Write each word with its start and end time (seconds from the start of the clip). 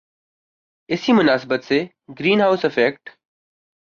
اسی 0.89 1.13
مناسبت 1.13 1.63
سے 1.63 1.77
گرین 2.19 2.41
ہاؤس 2.41 2.65
ایفیکٹ 2.65 3.09